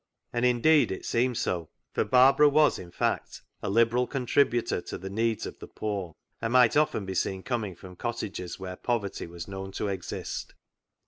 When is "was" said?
2.49-2.79, 9.27-9.47